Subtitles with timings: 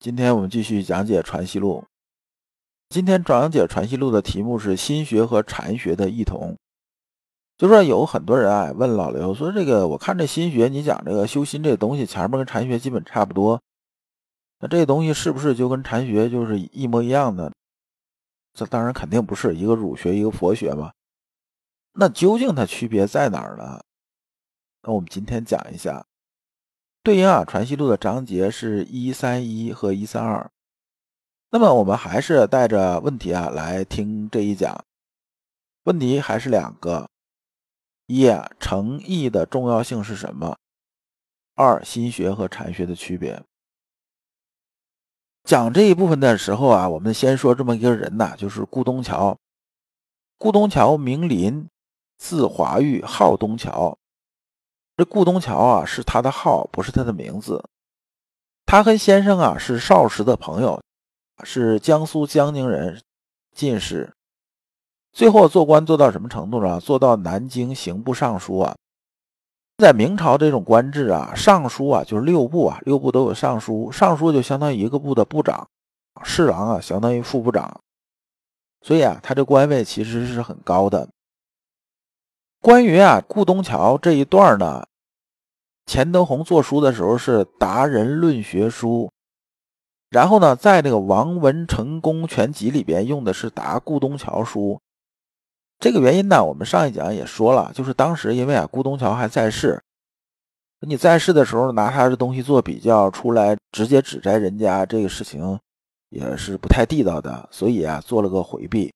[0.00, 1.84] 今天我们继续讲解《传习录》。
[2.88, 6.56] 今天讲解《传习录》的题目是心学和禅学的异同。
[7.58, 13.60] 就说有很多人啊问老刘说：“这个我看这心学，你讲这个修心这东西，前面跟禅学基本差不多。
[14.60, 17.52] 那这东西是不是就跟禅学就是一模一样的？”
[18.56, 20.90] 这当然肯定不是，一个儒学，一个佛学嘛。
[21.92, 23.78] 那究竟它区别在哪儿呢？
[24.80, 26.06] 那我们今天讲一下。
[27.02, 30.50] 对应啊，《传习录》的章节是一三一和一三二。
[31.50, 34.84] 那么我们还是带着问题啊来听这一讲。
[35.84, 37.08] 问题还是两个：
[38.06, 40.58] 一啊，诚意的重要性是什么？
[41.54, 43.42] 二，心学和禅学的区别。
[45.44, 49.34] 讲这一部分的时候啊，我们先说这么一个人呐，就是顾东桥。
[50.36, 51.66] 顾东桥名林，
[52.18, 53.96] 字华玉，号东桥。
[55.00, 57.64] 这顾东桥啊，是他的号，不是他的名字。
[58.66, 60.78] 他和先生啊是少时的朋友，
[61.42, 63.00] 是江苏江宁人，
[63.54, 64.12] 进士。
[65.10, 66.78] 最后做官做到什么程度呢？
[66.78, 68.76] 做到南京刑部尚书啊。
[69.78, 75.66] 在明朝这种官制啊，尚书啊就是六部啊，六部都有尚书，尚书就相当于一个部的部长，
[76.22, 77.80] 侍郎啊相当于副部长。
[78.82, 81.08] 所以啊，他这官位其实是很高的。
[82.60, 84.86] 关于啊顾东桥这一段呢。
[85.90, 89.10] 钱德洪做书的时候是达人论学书，
[90.08, 94.80] 然后呢，在这个王文成功全集里边用的是达顾东桥书。
[95.80, 99.82] 这个原因呢，我们上一讲也说了，就是当时因为啊顾东桥还在世，
[100.86, 105.58] 你在世的时候拿他的东西做比较出来，直接指摘人家这个事情
[106.10, 108.94] 也是不太地道的，所以啊做了个回避。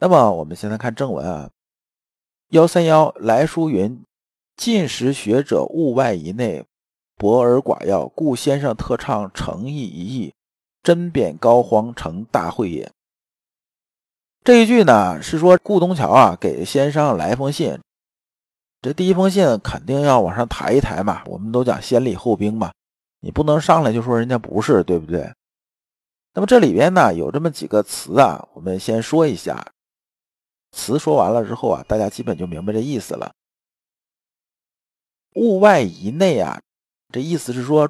[0.00, 1.48] 那么我们现在看正文啊，
[2.48, 4.02] 幺三幺来书云。
[4.58, 6.64] 进识学者物外以内，
[7.16, 10.34] 博而寡要，故先生特倡诚意一义，
[10.82, 12.90] 针砭膏肓成大会也。
[14.42, 17.78] 这一句呢，是说顾东桥啊给先生来封信，
[18.82, 21.22] 这第一封信肯定要往上抬一抬嘛。
[21.26, 22.72] 我们都讲先礼后兵嘛，
[23.20, 25.32] 你不能上来就说人家不是，对不对？
[26.34, 29.64] 那么这里边呢有这么几个词啊，我们先说一下。
[30.72, 33.32] 词说完了之后啊，大家基本就明白这意思了。
[35.38, 36.60] 物外一内啊，
[37.12, 37.88] 这意思是说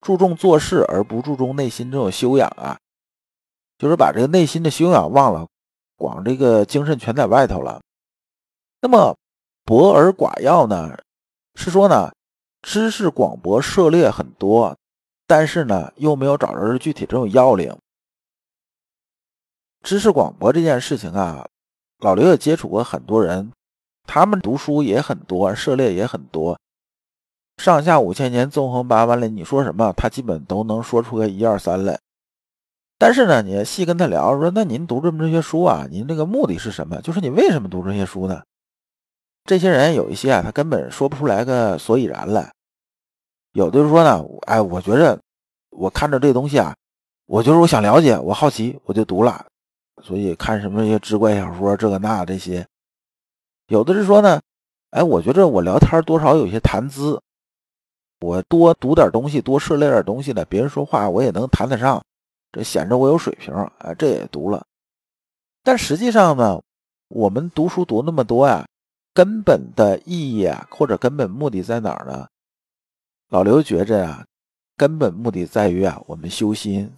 [0.00, 2.76] 注重做事而不注重内心这种修养啊，
[3.78, 5.46] 就是把这个内心的修养忘了，
[5.96, 7.80] 光这个精神全在外头了。
[8.80, 9.16] 那么
[9.64, 10.98] 博而寡要呢，
[11.54, 12.10] 是说呢
[12.62, 14.76] 知识广博涉猎很多，
[15.26, 17.76] 但是呢又没有找着具体这种要领。
[19.84, 21.46] 知识广博这件事情啊，
[22.00, 23.52] 老刘也接触过很多人，
[24.04, 26.58] 他们读书也很多，涉猎也很多。
[27.58, 31.98] 上下五千年，纵横八万里，你说什么，他基本都能说出个一二三来。
[32.96, 37.00] 但是呢，你细跟他聊，说那您读这么这些书啊，您这个目的是什么？
[37.02, 38.42] 就是你为什么读这些书呢？
[39.44, 42.52] 这些人有一些啊，他根本说不出来个所以然来。
[43.52, 45.18] 有的就说呢，哎，我觉着
[45.70, 46.76] 我看着这东西啊，
[47.26, 49.44] 我就是我想了解，我好奇，我就读了。
[50.02, 52.64] 所以看什么一些志怪小说，这个那这些。
[53.66, 54.40] 有的是说呢，
[54.90, 57.20] 哎，我觉着我聊天多少有些谈资。
[58.20, 62.04] 我多读点东西，多涉猎点东西呢，别人说话我也能谈得上，
[62.50, 63.94] 这显着我有水平啊。
[63.96, 64.66] 这也读了，
[65.62, 66.60] 但实际上呢，
[67.08, 68.66] 我们读书读那么多呀，
[69.14, 72.26] 根本的意义啊，或者根本目的在哪儿呢？
[73.28, 74.26] 老刘觉着啊，
[74.76, 76.92] 根本目的在于啊，我们修心，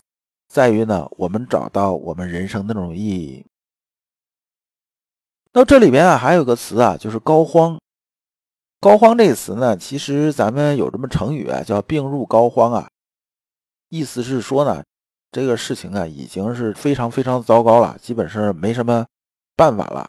[0.48, 3.44] 在于呢，我们找到我们人生那种意义。
[5.52, 7.78] 那这里边啊，还有个词啊，就是膏肓。
[8.80, 12.88] 膏肓这个词呢，其实咱们有这么成语啊，叫病入膏肓啊，
[13.90, 14.82] 意思是说呢，
[15.30, 19.04] 这个事情啊已经是非常非常糟糕了，基本是没什么
[19.54, 20.08] 办法了。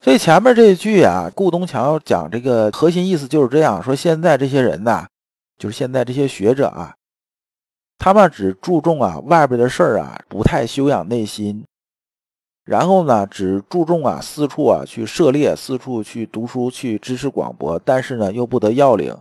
[0.00, 5.06] 所以前面这一句啊，顾东桥讲这个核心意思就是这样说：现在这些人呐，
[5.56, 6.96] 就是现在这些学者啊，
[7.96, 11.64] 他们只注重啊外边的事儿啊，不太修养内心。
[12.66, 19.16] 然后呢，只注重啊四处啊去涉猎，四处去读书，去知识广博，但是呢又不得要领，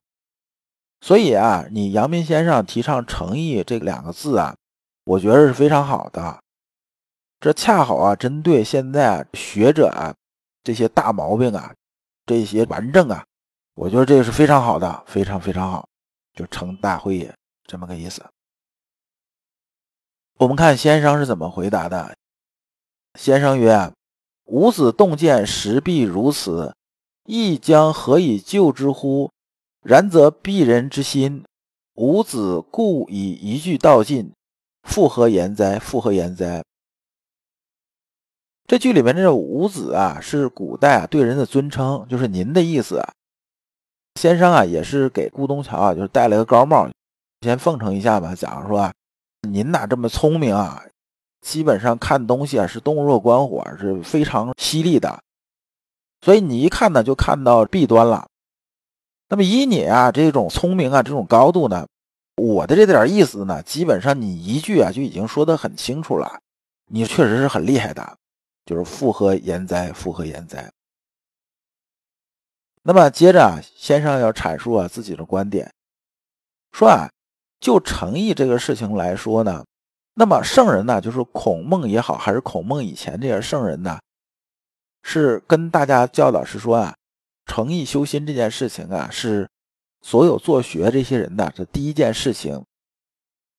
[0.99, 4.55] 所以啊，你阳明先生提倡诚意这两个字啊，
[5.03, 6.39] 我觉得是非常好的。
[7.39, 10.11] 这恰好啊，针对现在学者啊
[10.63, 11.71] 这些大毛病啊，
[12.25, 13.23] 这些顽症啊，
[13.75, 15.87] 我觉得这个是非常好的，非常非常好，
[16.33, 17.31] 就成大会也
[17.67, 18.25] 这么个意思。
[20.39, 22.15] 我们看先生是怎么回答的。
[23.15, 23.91] 先生曰
[24.45, 26.75] ：“吾子洞见实必如此，
[27.25, 29.31] 亦将何以救之乎？
[29.81, 31.43] 然则鄙人之心，
[31.93, 34.31] 吾子故以一句道尽，
[34.83, 35.79] 复何言哉？
[35.79, 36.63] 复何言哉？”
[38.67, 43.01] 这句里面这个“吾子”啊，是古代啊对人的尊称，就是您的意思。
[44.19, 46.89] 先生啊，也是给顾东桥啊，就是戴了个高帽，
[47.41, 48.91] 先奉承一下吧，假如说
[49.47, 50.83] ：“您哪这么聪明啊？”
[51.45, 55.21] 基本上看东西啊是洞若观火，是非常犀利的，
[56.21, 58.27] 所以你一看呢就看到弊端了。
[59.29, 61.87] 那么以你啊这种聪明啊这种高度呢，
[62.37, 66.39] 我的这点意思呢，基本上你一句啊就已经说得很清楚了。
[66.87, 68.17] 你确实是很厉害的，
[68.65, 70.71] 就是复合言哉，复合言哉。
[72.81, 75.71] 那么接着啊，先生要阐述啊自己的观点，
[76.71, 77.07] 说啊，
[77.59, 79.63] 就诚意这个事情来说呢。
[80.17, 83.99] 那么圣人呢，就是孔孟也好，还是孔孟以前这些圣人呢，
[85.03, 86.95] 是跟大家教导是说啊，
[87.45, 89.49] 诚意修心这件事情啊，是
[90.01, 92.63] 所有做学这些人的这第一件事情，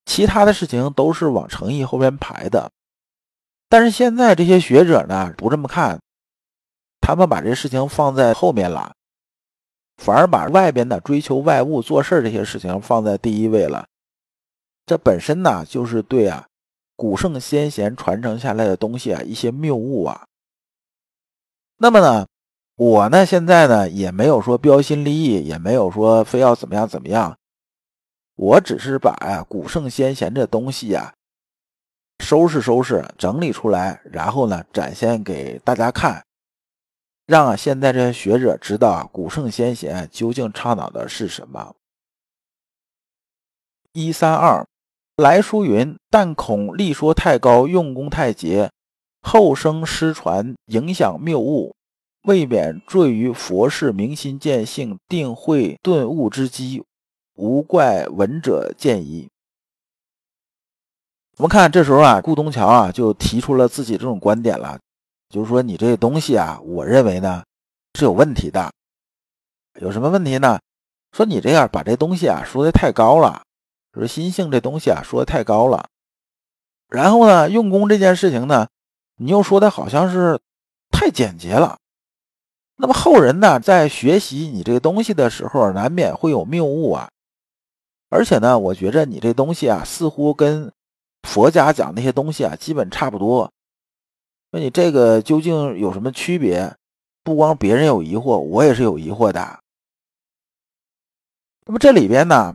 [0.06, 2.70] 其他的事情都是往诚意后边排的。
[3.68, 6.00] 但是现在这些学者呢，不这么看，
[7.00, 8.94] 他们把这事情放在后面了，
[9.98, 13.86] 反而把外边的追求外物做事这些事情放在第一位了。
[14.86, 16.46] 这本身呢，就是对啊，
[16.94, 20.24] 古圣先贤传承下来的东西啊，一些谬误啊。
[21.78, 22.28] 那么呢，
[22.76, 27.36] 我呢现在呢也没有说标新立异，也没有说非要怎么样怎么样，
[28.36, 31.12] 我只是把呀古圣先贤这东西呀
[32.20, 36.24] 收拾收拾，整理出来，然后呢展现给大家看，
[37.26, 41.74] 让现在这些学者知道古圣先贤究竟倡导的是什么。
[43.92, 44.64] 一三二。
[45.16, 48.70] 来书云：“但恐力说太高，用功太竭，
[49.22, 51.74] 后生失传，影响谬误，
[52.24, 56.84] 未免坠于佛事明心见性、定慧顿悟之机，
[57.34, 59.26] 无怪闻者见疑。”
[61.38, 64.78] 我们看这时候啊，顾东桥啊就提出了自己这种观点了，
[65.30, 67.42] 就是说你这东西啊，我认为呢
[67.94, 68.70] 是有问题的。
[69.80, 70.58] 有什么问题呢？
[71.12, 73.45] 说你这样把这东西啊说的太高了。
[73.96, 75.88] 就是心性这东西啊，说的太高了。
[76.88, 78.68] 然后呢，用功这件事情呢，
[79.16, 80.38] 你又说的好像是
[80.90, 81.78] 太简洁了。
[82.76, 87.08] 那么后人呢，在学习你这个东西的时候，难免会有谬误啊。
[88.10, 90.70] 而且呢，我觉着你这东西啊，似乎跟
[91.22, 93.50] 佛家讲那些东西啊，基本差不多。
[94.50, 96.76] 那你这个究竟有什么区别？
[97.24, 99.58] 不光别人有疑惑，我也是有疑惑的。
[101.64, 102.54] 那么这里边呢？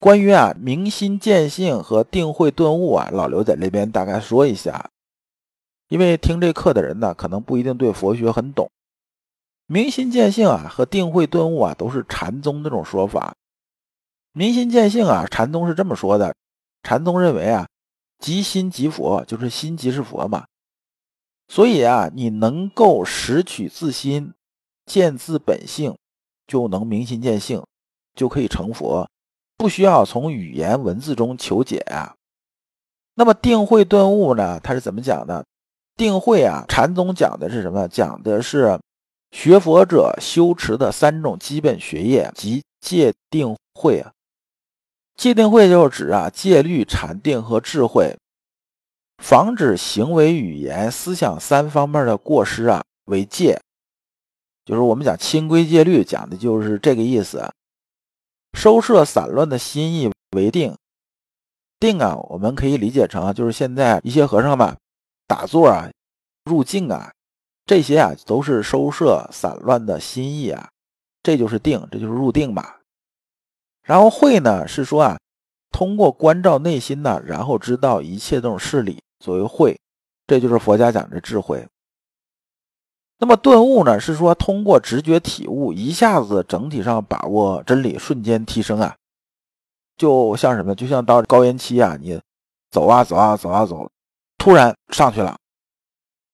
[0.00, 4.90] 关于啊明心见性和定慧顿悟啊，老刘在这边大概说一下，
[5.88, 8.70] 因为听这课的人呢，可能不一定对佛学很懂。
[9.66, 13.36] 明心见性啊和定慧顿悟啊，都是禅宗这种说法。
[14.32, 16.34] 明心见性啊，禅宗是这么说的：
[16.82, 17.68] 禅宗认为啊，
[18.18, 20.46] 即心即佛，就是心即是佛嘛。
[21.46, 24.32] 所以啊，你能够识取自心，
[24.86, 25.94] 见自本性，
[26.46, 27.62] 就能明心见性，
[28.14, 29.06] 就可以成佛。
[29.60, 32.14] 不需要从语言文字中求解啊。
[33.14, 34.58] 那么定慧顿悟呢？
[34.60, 35.44] 它是怎么讲的？
[35.98, 37.86] 定慧啊，禅宗讲的是什么？
[37.86, 38.80] 讲的是
[39.32, 44.10] 学佛者修持的三种基本学业，即戒定慧啊。
[45.14, 48.16] 戒定慧就是指啊戒律、禅定和智慧，
[49.22, 53.60] 防止行为、语言、思想三方面的过失啊为戒，
[54.64, 57.52] 就是我们讲清规戒律，讲的就是这个意思。
[58.60, 60.76] 收摄散乱的心意为定，
[61.78, 64.76] 定啊，我们可以理解成就是现在一些和尚吧
[65.26, 65.88] 打坐啊、
[66.44, 67.10] 入静啊，
[67.64, 70.68] 这些啊都是收摄散乱的心意啊，
[71.22, 72.74] 这就是定，这就是入定嘛。
[73.82, 75.18] 然后慧呢是说啊，
[75.72, 79.74] 通过关照内心呢，然后知道一切这种事理，作为慧，
[80.26, 81.66] 这就是佛家讲的智慧。
[83.22, 88.96] 那么顿悟呢，是说通过直觉体悟，一下子整体上把握真理，瞬间提升啊，
[89.98, 90.74] 就像什么？
[90.74, 92.18] 就像到高原期啊，你
[92.70, 93.90] 走啊走啊走啊走，
[94.38, 95.36] 突然上去了，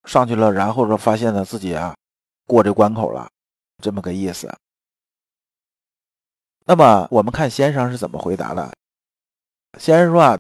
[0.05, 1.93] 上去了，然后说发现呢自己啊
[2.47, 3.29] 过这关口了，
[3.83, 4.49] 这么个意思。
[6.67, 8.73] 那么我们看先生是怎么回答的。
[9.81, 10.39] 先生说啊，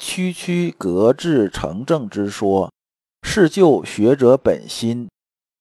[0.00, 2.72] 区区格致成正之说，
[3.22, 5.08] 是就学者本心，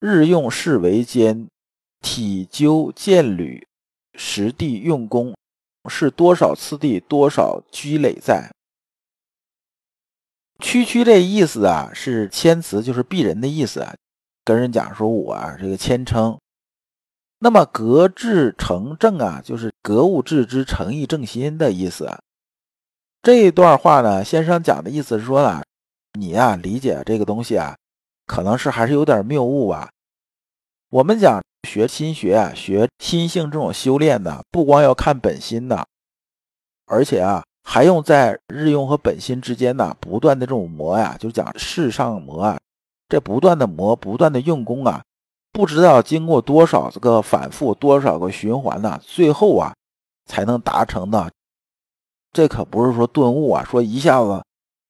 [0.06, 1.48] 日用事为艰，
[2.02, 3.66] 体究见履，
[4.16, 5.34] 实地用功，
[5.90, 8.52] 是多少次第，多少积累在。
[10.60, 13.96] 区区这意思啊，是谦辞，就是鄙人的意思啊，
[14.44, 16.38] 跟人讲说我啊这个谦称。
[17.40, 22.12] 那么格致诚正啊，就是格物致知、诚意正心的意思。
[23.22, 25.64] 这一段话呢，先生讲的意思是说呢，
[26.20, 27.78] 你呀理解这个东西啊，
[28.26, 29.90] 可能是还是有点谬误啊。
[30.90, 35.88] 我们讲学心学啊，学心性这种修炼呢，不光要看本心的，
[36.86, 42.60] 而且啊，还用在日用和本心之间呢，不断的这种磨呀，就讲世上磨啊，
[43.10, 45.04] 这不断的磨，不断的用功啊。
[45.52, 49.00] 不知道经过多少个反复，多少个循环呢？
[49.04, 49.74] 最后啊，
[50.26, 51.32] 才能达成的。
[52.32, 54.44] 这可不是说顿悟啊，说一下子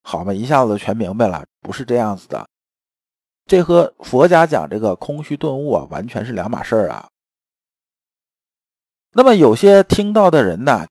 [0.04, 2.46] 好嘛，一下子全明白了，不是这样子的。
[3.46, 7.08] 这和佛家讲这个空虚顿悟啊，完全是两码事儿啊。
[9.12, 10.88] 那么有些听到的人呢，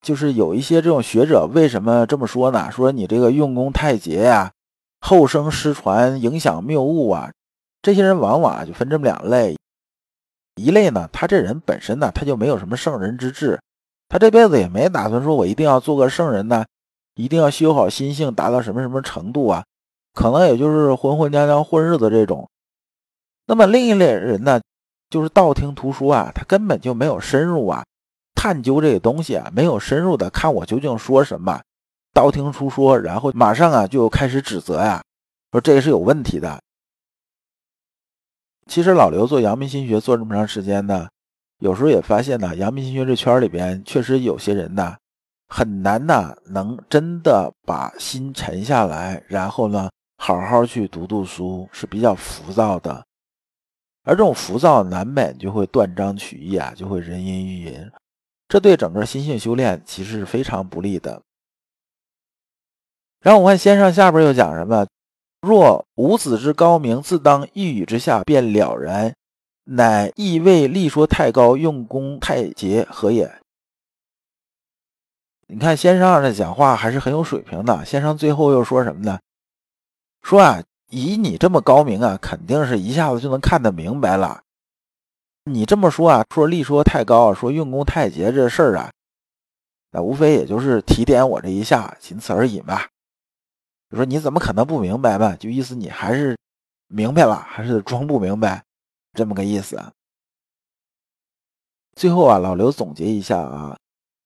[0.00, 2.70] 就是有一些这种学者，为什么这么说呢？
[2.70, 4.52] 说你这个用功太节呀，
[5.00, 7.30] 后生失传，影响谬误啊。
[7.82, 9.56] 这些人往往就分这么两类，
[10.54, 13.60] 一类呢，他这人本身呢，他就没有什么圣人之志，
[14.08, 16.64] 他这辈子也没打算说我一定要做个圣人呢，
[17.14, 19.64] 一定要修好心性，达到什么什么程度啊，
[20.16, 22.48] 可能也就是混混娘娘混日子这种。
[23.44, 24.58] 那么另一类人呢，
[25.10, 27.84] 就是道听途说啊，他根本就没有深入啊
[28.34, 31.60] 探究这个东西啊，没有深入的看我究竟说什么，
[32.14, 35.02] 道听途说，然后马上啊就开始指责呀，
[35.52, 36.58] 说这个是有问题的。
[38.66, 41.06] 其实老刘做阳明心学做这么长时间呢，
[41.60, 44.96] 有时候也发现呢，阳明心学这圈里边确实有些人呢，
[45.46, 53.06] 很难呢能真的把心沉下来，然后呢好好去读读书，是比较浮躁的。
[54.02, 57.90] 而这种浮躁难免就会断章取义啊，就会人云亦云，
[58.48, 61.22] 这对整个心性修炼其实是非常不利的。
[63.20, 64.86] 然后我看先生下边又讲什么？
[65.42, 69.14] 若吾子之高明，自当一语之下便了然，
[69.64, 73.40] 乃意味力说太高，用功太节，何也？
[75.48, 77.84] 你看先生这讲话还是很有水平的。
[77.84, 79.18] 先生最后又说什么呢？
[80.26, 84.42] 说啊，以你这么高明啊，肯定是一下子就能看得明白了。
[85.44, 88.90] 你这么说啊，说力说太高，说用功太节这事儿啊，
[89.92, 92.80] 那无非也就是提点我这一下，仅此而已嘛。
[93.92, 95.36] 说你怎么可能不明白嘛？
[95.36, 96.36] 就意思你还是
[96.88, 98.64] 明白了，还是装不明白，
[99.12, 99.80] 这么个意思。
[101.94, 103.78] 最后啊，老刘总结一下啊，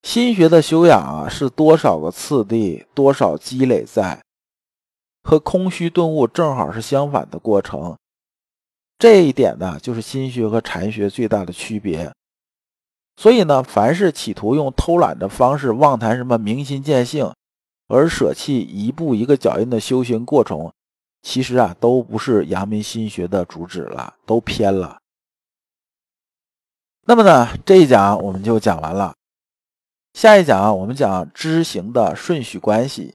[0.04, 4.18] 心学的修养啊，是多少个次第，多少积累在，
[5.22, 7.96] 和空虚顿悟正好是相反的过程。
[8.98, 12.12] 这一点呢，就是心学和禅学最大的区别。
[13.16, 17.32] 所以呢，凡是企图用偷懒的方式妄谈什么明心见性。
[17.92, 20.72] 而舍弃一步一个脚印的修行过程，
[21.22, 24.98] 其实啊，都不是阳明心学的主旨了，都偏了。
[27.06, 29.12] 那么呢，这一讲我们就讲完了。
[30.14, 33.12] 下一讲我们讲知行的顺序关系。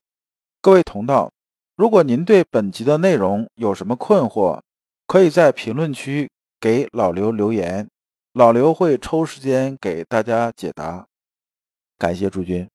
[0.60, 1.32] 各位同道，
[1.76, 4.62] 如果您对本集的内容有什么困惑，
[5.08, 6.30] 可以在评论区
[6.60, 7.90] 给老刘留言，
[8.32, 11.06] 老刘会抽时间给大家解答。
[11.98, 12.68] 感谢诸君。